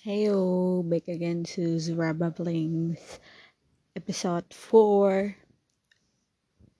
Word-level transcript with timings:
Heyo, 0.00 0.80
back 0.88 1.08
again 1.08 1.44
to 1.44 1.78
Zura 1.78 2.14
Babblings, 2.14 3.20
episode 3.94 4.48
4. 4.48 5.36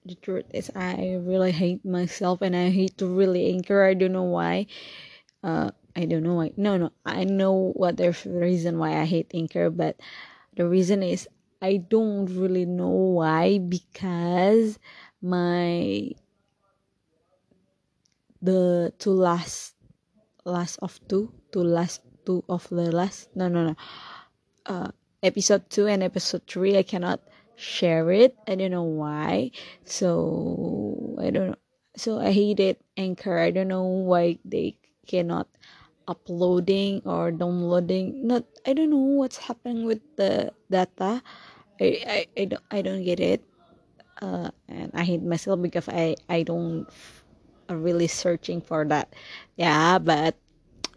The 0.07 0.15
truth 0.15 0.49
is, 0.55 0.73
I 0.75 1.21
really 1.21 1.53
hate 1.53 1.85
myself 1.85 2.41
and 2.41 2.57
I 2.57 2.71
hate 2.71 2.97
to 2.97 3.05
really 3.05 3.53
anchor. 3.53 3.85
I 3.85 3.93
don't 3.93 4.17
know 4.17 4.25
why. 4.25 4.69
Uh, 5.45 5.69
I 5.95 6.07
don't 6.07 6.23
know 6.23 6.37
why. 6.37 6.53
No, 6.57 6.79
no, 6.79 6.93
I 7.05 7.25
know 7.25 7.77
what 7.77 7.99
the 7.99 8.17
reason 8.25 8.79
why 8.79 8.97
I 8.97 9.05
hate 9.05 9.33
anchor, 9.35 9.69
but 9.69 10.01
the 10.57 10.67
reason 10.67 11.03
is 11.03 11.29
I 11.61 11.77
don't 11.77 12.25
really 12.25 12.65
know 12.65 13.21
why 13.21 13.59
because 13.59 14.79
my 15.21 16.09
the 18.41 18.95
two 18.97 19.13
last 19.13 19.75
last 20.47 20.79
of 20.81 20.99
two 21.07 21.35
two 21.53 21.61
last 21.61 22.01
two 22.25 22.45
of 22.49 22.69
the 22.69 22.91
last 22.91 23.29
no 23.35 23.49
no 23.49 23.65
no 23.73 23.75
uh 24.67 24.89
episode 25.23 25.69
two 25.71 25.87
and 25.87 26.03
episode 26.03 26.43
three 26.47 26.77
i 26.77 26.83
cannot 26.83 27.21
share 27.61 28.11
it. 28.11 28.35
I 28.49 28.57
don't 28.57 28.73
know 28.73 28.89
why. 28.89 29.53
So 29.85 31.15
i 31.21 31.29
don't 31.29 31.53
know. 31.53 31.61
So 31.95 32.19
i 32.19 32.33
hate 32.33 32.59
it 32.59 32.81
anchor. 32.97 33.37
I 33.37 33.53
don't 33.53 33.69
know 33.69 33.85
why 33.85 34.41
they 34.45 34.81
cannot 35.07 35.47
uploading 36.09 37.05
or 37.05 37.31
downloading. 37.31 38.27
Not 38.27 38.49
i 38.65 38.73
don't 38.73 38.91
know 38.91 39.21
what's 39.21 39.37
happening 39.37 39.85
with 39.85 40.01
the 40.17 40.57
data. 40.73 41.21
I 41.79 41.87
i, 42.09 42.21
I 42.33 42.45
don't 42.49 42.65
i 42.73 42.81
don't 42.81 43.05
get 43.05 43.21
it. 43.21 43.45
Uh 44.25 44.51
and 44.69 44.91
i 44.97 45.05
hate 45.05 45.23
myself 45.23 45.61
because 45.61 45.89
i 45.89 46.17
i 46.29 46.43
don't 46.43 46.89
really 47.69 48.09
searching 48.09 48.65
for 48.65 48.89
that. 48.89 49.13
Yeah 49.61 50.01
but 50.01 50.41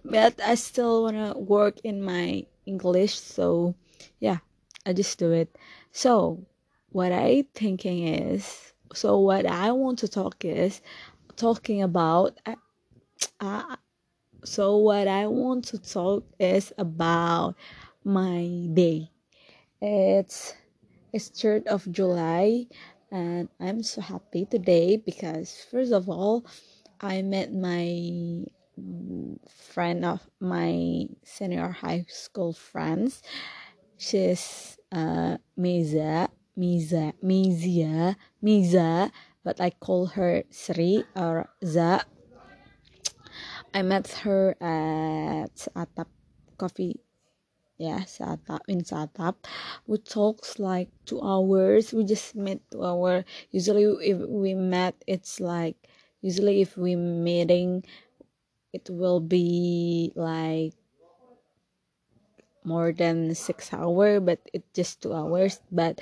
but 0.05 0.39
I 0.41 0.55
still 0.55 1.03
want 1.03 1.17
to 1.17 1.39
work 1.39 1.79
in 1.83 2.03
my 2.03 2.45
English. 2.65 3.19
So, 3.19 3.75
yeah, 4.19 4.37
I 4.85 4.93
just 4.93 5.17
do 5.17 5.31
it. 5.31 5.55
So, 5.91 6.45
what 6.89 7.11
I 7.11 7.45
thinking 7.53 8.07
is, 8.07 8.73
so 8.93 9.19
what 9.19 9.45
I 9.45 9.71
want 9.71 9.99
to 9.99 10.07
talk 10.07 10.45
is 10.45 10.81
talking 11.35 11.81
about. 11.81 12.37
Uh, 13.39 13.75
so 14.43 14.77
what 14.77 15.07
I 15.07 15.27
want 15.27 15.65
to 15.71 15.77
talk 15.79 16.25
is 16.37 16.73
about 16.77 17.55
my 18.03 18.67
day. 18.73 19.09
It's 19.81 20.53
it's 21.13 21.29
third 21.29 21.67
of 21.67 21.89
July, 21.91 22.67
and 23.11 23.47
I'm 23.59 23.83
so 23.83 24.01
happy 24.01 24.45
today 24.45 24.97
because 24.97 25.65
first 25.71 25.93
of 25.93 26.09
all, 26.09 26.45
I 26.99 27.21
met 27.21 27.53
my 27.53 28.45
friend 29.49 30.05
of 30.05 30.21
my 30.39 31.05
senior 31.23 31.69
high 31.69 32.05
school 32.09 32.53
friends. 32.53 33.21
She's 33.97 34.77
uh 34.91 35.37
Miza, 35.57 36.29
Miza, 36.57 37.13
Mizia, 37.23 38.15
Miza, 38.43 39.11
but 39.43 39.61
I 39.61 39.71
call 39.71 40.07
her 40.07 40.43
Sri 40.49 41.03
or 41.15 41.49
Za. 41.63 42.01
I 43.73 43.81
met 43.81 44.07
her 44.21 44.55
at 44.61 45.55
Atap 45.75 46.07
Coffee. 46.57 46.99
Yeah, 47.77 48.05
Satap 48.05 48.61
in 48.67 48.81
Satap. 48.81 49.35
We 49.87 49.97
talks 49.97 50.59
like 50.59 50.89
two 51.05 51.19
hours. 51.21 51.91
We 51.91 52.05
just 52.05 52.35
met 52.35 52.61
two 52.69 52.85
hours. 52.85 53.25
Usually, 53.49 53.83
if 53.83 54.19
we 54.29 54.53
met, 54.53 54.95
it's 55.07 55.39
like 55.39 55.75
usually 56.21 56.61
if 56.61 56.77
we 56.77 56.95
meeting 56.95 57.83
it 58.73 58.89
will 58.89 59.19
be 59.19 60.11
like 60.15 60.73
more 62.65 62.91
than 62.91 63.35
six 63.35 63.71
hour 63.73 64.19
but 64.19 64.39
it 64.53 64.63
just 64.73 65.01
two 65.01 65.13
hours. 65.13 65.61
But 65.71 66.01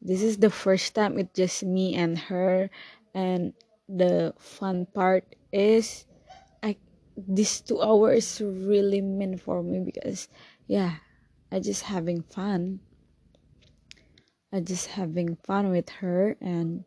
this 0.00 0.22
is 0.22 0.38
the 0.38 0.50
first 0.50 0.94
time 0.94 1.18
it's 1.18 1.34
just 1.34 1.62
me 1.62 1.94
and 1.94 2.18
her. 2.18 2.70
And 3.14 3.52
the 3.88 4.34
fun 4.38 4.86
part 4.92 5.24
is 5.52 6.06
i 6.62 6.76
this 7.16 7.60
two 7.60 7.80
hours 7.80 8.42
really 8.42 9.00
meant 9.00 9.40
for 9.40 9.62
me 9.62 9.78
because 9.78 10.26
yeah 10.66 10.98
i 11.52 11.60
just 11.60 11.82
having 11.82 12.22
fun. 12.22 12.80
I 14.52 14.60
just 14.60 14.86
having 14.88 15.36
fun 15.46 15.70
with 15.70 15.90
her 16.00 16.36
and 16.40 16.84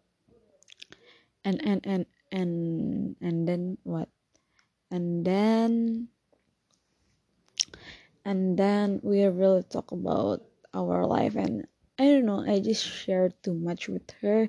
and 1.45 1.59
and 1.63 1.81
and 1.85 2.06
and 2.31 3.16
and 3.22 3.47
then 3.47 3.78
what 3.84 4.09
and 4.91 5.25
then 5.25 6.07
and 8.25 8.57
then 8.57 9.00
we 9.03 9.23
really 9.25 9.63
talk 9.63 9.91
about 9.91 10.44
our 10.73 11.05
life. 11.05 11.35
And 11.35 11.66
i 12.00 12.05
don't 12.05 12.25
know 12.25 12.41
i 12.47 12.59
just 12.59 12.85
share 12.85 13.29
too 13.44 13.53
much 13.53 13.89
with 13.89 14.09
her 14.22 14.47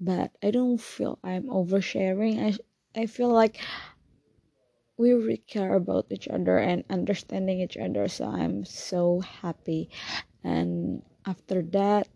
but 0.00 0.32
i 0.42 0.50
don't 0.50 0.80
feel 0.80 1.18
i'm 1.24 1.44
oversharing. 1.44 2.40
I 2.40 3.00
i 3.00 3.06
feel 3.06 3.28
like 3.28 3.60
we 4.96 5.12
really 5.12 5.38
care 5.38 5.74
about 5.74 6.06
each 6.10 6.28
other 6.28 6.58
and 6.58 6.84
understanding 6.90 7.60
each 7.60 7.76
other. 7.76 8.08
So 8.08 8.26
i'm 8.26 8.64
so 8.64 9.20
happy. 9.20 9.90
And 10.44 11.02
after 11.26 11.62
that 11.72 12.08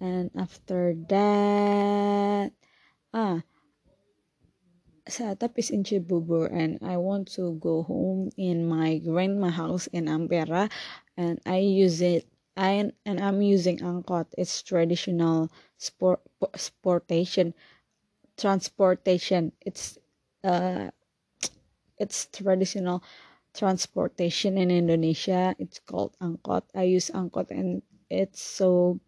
and 0.00 0.30
after 0.36 0.94
that 1.08 2.52
ah 3.14 3.42
Satap 5.08 5.58
is 5.58 5.70
in 5.70 5.84
Cibubur 5.84 6.48
and 6.50 6.78
I 6.82 6.96
want 6.96 7.28
to 7.36 7.54
go 7.60 7.82
home 7.82 8.30
in 8.38 8.66
my 8.66 8.98
grandma 8.98 9.50
house 9.50 9.86
in 9.88 10.06
Ampera 10.06 10.70
and 11.16 11.40
I 11.44 11.58
use 11.58 12.00
it 12.00 12.26
I 12.56 12.90
and 13.04 13.20
I'm 13.20 13.42
using 13.42 13.78
angkot. 13.78 14.26
It's 14.38 14.62
traditional 14.62 15.50
sport 15.76 16.20
sportation 16.56 17.52
transportation. 18.38 19.52
It's 19.60 19.98
uh 20.44 20.90
it's 21.98 22.26
traditional 22.32 23.02
transportation 23.54 24.56
in 24.58 24.70
Indonesia. 24.70 25.54
It's 25.58 25.80
called 25.80 26.16
angkot. 26.22 26.62
I 26.74 26.84
use 26.84 27.10
angkot 27.10 27.50
and 27.50 27.82
it's 28.08 28.40
so 28.40 29.00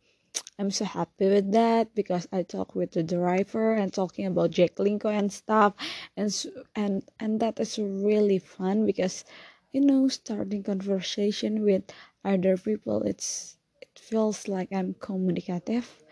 I'm 0.58 0.70
so 0.70 0.84
happy 0.84 1.28
with 1.28 1.52
that 1.52 1.94
because 1.94 2.26
I 2.32 2.42
talk 2.42 2.74
with 2.74 2.92
the 2.92 3.02
driver 3.02 3.74
and 3.74 3.92
talking 3.92 4.26
about 4.26 4.52
JakLingko 4.52 5.12
and 5.12 5.32
stuff. 5.32 5.74
And 6.16 6.32
and 6.74 7.02
and 7.20 7.41
that 7.41 7.60
is 7.60 7.78
really 7.78 8.38
fun 8.38 8.86
because 8.86 9.25
you 9.72 9.80
know 9.82 10.08
starting 10.08 10.62
conversation 10.62 11.62
with 11.62 11.84
other 12.25 12.56
people 12.56 13.02
it's 13.02 13.58
it 13.82 13.98
feels 13.98 14.48
like 14.48 14.72
I'm 14.72 14.94
communicative. 14.98 16.02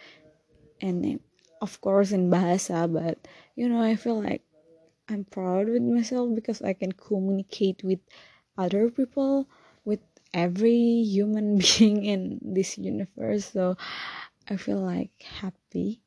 And 0.81 1.21
of 1.63 1.81
course 1.81 2.13
in 2.13 2.29
bahasa 2.31 2.85
but 2.93 3.17
you 3.57 3.69
know 3.69 3.81
I 3.81 3.97
feel 3.97 4.21
like 4.21 4.43
I'm 5.09 5.25
proud 5.25 5.69
with 5.69 5.83
myself 5.83 6.35
because 6.35 6.61
I 6.61 6.73
can 6.75 6.93
communicate 6.93 7.83
with 7.85 8.01
other 8.59 8.91
people 8.91 9.49
every 10.35 11.05
human 11.07 11.59
being 11.79 12.05
in 12.05 12.41
this 12.43 12.77
universe 12.77 13.47
so 13.53 13.77
i 14.51 14.57
feel 14.57 14.81
like 14.81 15.11
happy. 15.23 16.03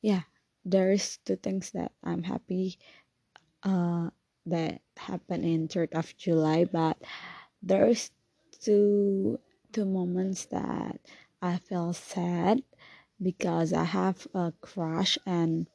Yeah 0.00 0.22
there's 0.64 1.18
two 1.24 1.36
things 1.36 1.70
that 1.72 1.92
i'm 2.04 2.22
happy 2.22 2.78
uh 3.62 4.10
that 4.46 4.80
happened 4.96 5.44
in 5.44 5.68
3rd 5.68 5.92
of 5.94 6.16
july 6.16 6.64
but 6.64 6.96
there's 7.62 8.10
two 8.60 9.38
two 9.72 9.84
moments 9.84 10.46
that 10.46 11.00
i 11.42 11.56
feel 11.58 11.92
sad 11.92 12.62
because 13.20 13.72
i 13.72 13.84
have 13.84 14.26
a 14.34 14.52
crush 14.60 15.18
and 15.26 15.66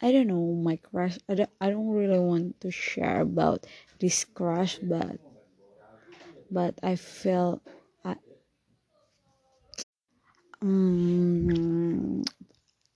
I 0.00 0.12
don't 0.12 0.26
know 0.28 0.54
my 0.54 0.76
crush. 0.76 1.18
I 1.28 1.34
don't, 1.34 1.50
I 1.60 1.70
don't 1.70 1.88
really 1.88 2.18
want 2.18 2.60
to 2.62 2.70
share 2.70 3.20
about 3.20 3.66
this 3.98 4.24
crush, 4.24 4.78
but 4.78 5.18
but 6.50 6.78
I 6.82 6.96
feel 6.96 7.62
I, 8.04 8.16
um, 10.62 12.24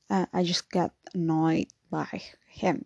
I, 0.08 0.26
I 0.32 0.42
just 0.44 0.70
got 0.70 0.92
annoyed 1.14 1.68
by 1.90 2.22
him. 2.48 2.84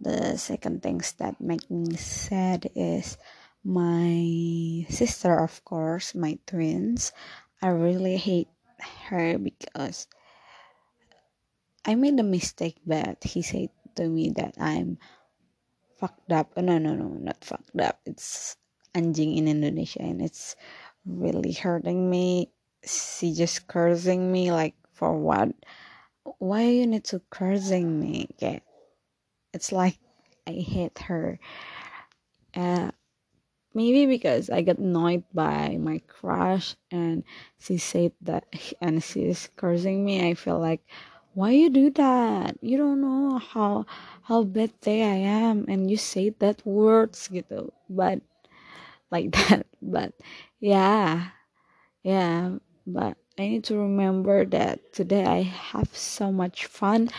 The 0.00 0.36
second 0.36 0.82
things 0.82 1.12
that 1.18 1.40
make 1.40 1.70
me 1.70 1.96
sad 1.96 2.70
is 2.74 3.18
my 3.64 4.86
sister, 4.88 5.38
of 5.38 5.64
course, 5.64 6.14
my 6.14 6.38
twins. 6.46 7.12
I 7.62 7.68
really 7.68 8.16
hate 8.16 8.48
her 9.08 9.38
because 9.38 10.06
I 11.84 11.94
made 11.94 12.18
a 12.20 12.22
mistake, 12.22 12.76
but 12.86 13.24
he 13.24 13.42
said 13.42 13.70
to 13.96 14.08
me 14.08 14.30
that 14.36 14.54
I'm 14.58 14.98
fucked 15.98 16.30
up. 16.30 16.56
No, 16.56 16.78
no, 16.78 16.94
no, 16.94 17.08
not 17.08 17.44
fucked 17.44 17.80
up. 17.80 18.00
It's 18.06 18.56
anjing 18.94 19.36
in 19.36 19.48
Indonesia, 19.48 20.02
and 20.02 20.22
it's 20.22 20.54
really 21.06 21.52
hurting 21.52 22.08
me. 22.08 22.50
She 22.84 23.34
just 23.34 23.66
cursing 23.66 24.30
me 24.30 24.52
like 24.52 24.74
for 24.94 25.16
what? 25.16 25.50
Why 26.38 26.62
you 26.70 26.86
need 26.86 27.04
to 27.10 27.20
cursing 27.30 27.98
me? 27.98 28.28
Okay, 28.34 28.62
it's 29.52 29.72
like 29.72 29.98
I 30.46 30.52
hate 30.52 30.98
her. 31.10 31.38
Uh, 32.54 32.90
maybe 33.74 34.06
because 34.06 34.50
I 34.50 34.62
got 34.62 34.78
annoyed 34.78 35.24
by 35.32 35.78
my 35.80 35.98
crush 36.06 36.76
and 36.90 37.24
she 37.58 37.78
said 37.78 38.12
that 38.22 38.44
and 38.80 39.02
she's 39.02 39.48
cursing 39.56 40.04
me. 40.04 40.28
I 40.28 40.34
feel 40.34 40.58
like 40.58 40.82
why 41.34 41.50
you 41.52 41.70
do 41.70 41.90
that? 41.90 42.56
You 42.60 42.76
don't 42.78 43.00
know 43.00 43.38
how 43.38 43.86
how 44.22 44.44
bad 44.44 44.72
day 44.80 45.02
I 45.02 45.16
am 45.48 45.66
and 45.68 45.90
you 45.90 45.96
say 45.96 46.30
that 46.40 46.64
words 46.66 47.28
gitu. 47.28 47.70
But 47.88 48.20
like 49.10 49.32
that. 49.48 49.66
But 49.82 50.14
yeah. 50.60 51.30
Yeah. 52.02 52.58
But 52.86 53.16
I 53.38 53.48
need 53.48 53.64
to 53.70 53.78
remember 53.78 54.44
that 54.46 54.92
today 54.92 55.24
I 55.26 55.42
have 55.42 55.90
so 55.96 56.32
much 56.32 56.66
fun 56.66 57.10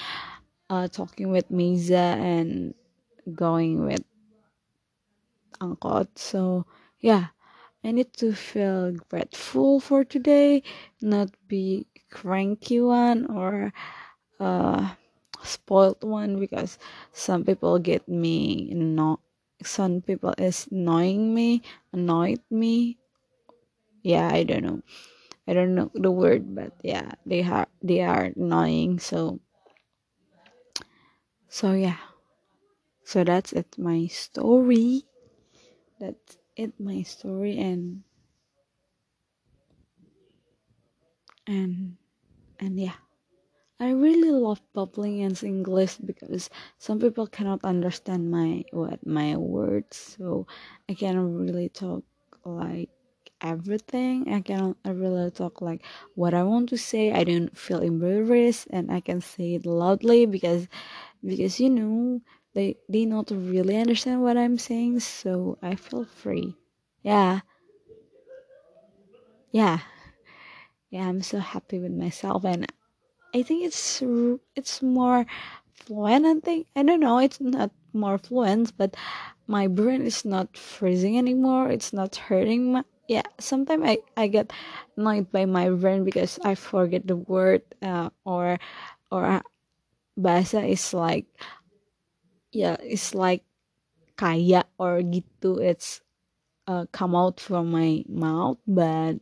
uh, 0.69 0.88
talking 0.89 1.31
with 1.31 1.50
Miza 1.51 2.18
and 2.19 2.74
going 3.36 3.86
with 3.86 4.04
Angkot. 5.60 6.10
So 6.18 6.65
yeah, 7.00 7.27
I 7.83 7.92
need 7.92 8.13
to 8.15 8.33
feel 8.33 8.92
grateful 9.10 9.80
for 9.80 10.04
today, 10.04 10.63
not 11.01 11.30
be 11.48 11.88
cranky 12.12 12.80
one 12.81 13.25
or 13.27 13.74
uh 14.40 14.94
spoiled 15.44 16.04
one 16.04 16.40
because 16.40 16.80
some 17.12 17.44
people 17.44 17.80
get 17.80 18.08
me 18.08 18.72
not 18.74 19.20
some 19.64 20.02
people 20.02 20.34
is 20.38 20.68
annoying 20.72 21.34
me 21.34 21.62
annoyed 21.92 22.42
me. 22.52 22.98
Yeah 24.04 24.28
i 24.32 24.44
don't 24.44 24.64
know. 24.64 24.82
I 25.48 25.54
don't 25.54 25.76
know 25.76 25.92
the 25.94 26.12
word 26.12 26.56
but 26.56 26.74
yeah 26.84 27.12
they 27.26 27.44
are 27.44 27.68
they 27.82 28.02
are 28.02 28.32
annoying 28.36 29.00
so 29.00 29.40
so 31.54 31.74
yeah. 31.74 32.02
So 33.04 33.24
that's 33.24 33.54
it 33.54 33.78
my 33.78 34.08
story. 34.08 35.04
That's 36.00 36.38
it 36.56 36.74
my 36.80 37.04
story 37.04 37.60
and 37.60 38.04
and 41.46 41.98
and 42.60 42.80
yeah 42.80 42.98
I 43.80 43.92
really 43.92 44.31
love 44.31 44.62
bubbling 44.74 45.20
in 45.20 45.36
English 45.44 45.98
because 45.98 46.50
some 46.78 47.00
people 47.00 47.28
cannot 47.28 47.64
understand 47.64 48.31
my 48.31 48.64
what 48.72 49.06
my 49.06 49.36
words, 49.38 50.16
so 50.18 50.48
I 50.90 50.94
can 50.94 51.18
really 51.38 51.70
talk 51.70 52.04
like 52.46 52.90
everything. 53.42 54.31
I 54.34 54.42
can 54.42 54.75
I 54.86 54.92
really 54.92 55.30
talk 55.31 55.62
like 55.62 55.84
what 56.16 56.34
I 56.34 56.44
want 56.44 56.70
to 56.70 56.78
say. 56.78 57.12
I 57.12 57.24
don't 57.24 57.56
feel 57.58 57.80
embarrassed, 57.80 58.68
and 58.72 58.92
I 58.92 59.02
can 59.02 59.22
say 59.22 59.56
it 59.56 59.66
loudly 59.66 60.25
because 60.25 60.68
because 61.24 61.60
you 61.60 61.70
know 61.70 62.22
they 62.54 62.78
they 62.90 63.06
not 63.06 63.31
really 63.31 63.78
understand 63.78 64.22
what 64.22 64.38
I'm 64.38 64.58
saying, 64.58 65.02
so 65.02 65.58
I 65.62 65.75
feel 65.75 66.06
free. 66.06 66.56
Yeah, 67.04 67.42
yeah, 69.52 69.80
yeah. 70.90 71.08
I'm 71.08 71.22
so 71.22 71.40
happy 71.40 71.80
with 71.80 71.92
myself, 71.92 72.46
and 72.46 72.66
I 73.34 73.42
think 73.44 73.64
it's 73.66 74.02
it's 74.56 74.82
more 74.82 75.26
fluent. 75.74 76.26
I 76.26 76.40
think 76.40 76.68
I 76.76 76.84
don't 76.84 77.00
know. 77.02 77.18
It's 77.20 77.42
not 77.42 77.72
more 77.94 78.18
fluent, 78.18 78.74
but 78.78 78.96
my 79.48 79.68
brain 79.68 80.04
is 80.04 80.26
not 80.26 80.58
freezing 80.58 81.18
anymore. 81.18 81.70
It's 81.70 81.94
not 81.94 82.16
hurting. 82.16 82.74
My, 82.74 82.84
yeah, 83.08 83.26
sometimes 83.40 83.84
I 83.86 83.98
I 84.18 84.28
get 84.28 84.54
annoyed 84.98 85.32
by 85.32 85.46
my 85.46 85.70
brain 85.70 86.04
because 86.06 86.40
I 86.44 86.56
forget 86.56 87.08
the 87.08 87.18
word 87.18 87.64
uh, 87.82 88.10
or 88.26 88.60
or 89.12 89.26
uh, 89.26 89.44
bahasa 90.18 90.64
is 90.68 90.94
like 90.94 91.28
yeah 92.52 92.78
it's 92.82 93.14
like 93.16 93.44
kaya 94.18 94.66
or 94.80 95.02
gitu. 95.02 95.60
It's 95.62 96.02
uh, 96.68 96.86
come 96.92 97.16
out 97.16 97.40
from 97.40 97.72
my 97.72 98.04
mouth, 98.10 98.60
but 98.68 99.20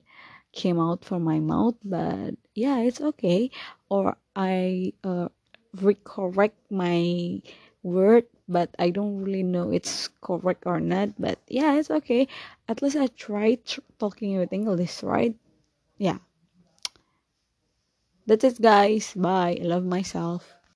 came 0.53 0.79
out 0.79 1.03
from 1.05 1.23
my 1.23 1.39
mouth, 1.39 1.75
but 1.83 2.35
yeah, 2.55 2.79
it's 2.79 3.01
okay. 3.01 3.51
Or 3.89 4.17
I 4.35 4.93
uh, 5.03 5.29
recorrect 5.77 6.57
my 6.69 7.41
word, 7.83 8.25
but 8.47 8.69
I 8.79 8.89
don't 8.91 9.21
really 9.23 9.43
know 9.43 9.71
it's 9.71 10.09
correct 10.21 10.63
or 10.65 10.79
not. 10.79 11.09
But 11.19 11.39
yeah, 11.47 11.73
it's 11.75 11.91
okay. 11.91 12.27
At 12.67 12.81
least 12.81 12.97
I 12.97 13.07
tried 13.07 13.59
talking 13.99 14.37
with 14.37 14.53
English, 14.53 15.03
right? 15.03 15.35
Yeah. 15.97 16.19
That's 18.25 18.43
it, 18.43 18.59
guys. 18.59 19.13
Bye. 19.13 19.59
I 19.61 19.63
love 19.65 19.85
myself. 19.85 20.55